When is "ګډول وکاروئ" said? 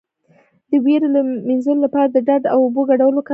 2.89-3.29